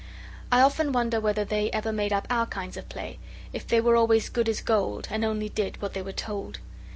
[0.51, 3.19] I often wonder whether they Ever made up our kinds of play
[3.53, 6.57] If they were always good as gold And only did what they were told.